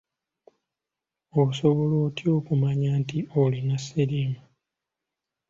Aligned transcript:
Osobola 1.41 1.95
otya 2.05 2.29
okumanya 2.39 2.91
nti 3.01 3.17
olina 3.41 3.75
siriimu? 3.85 4.41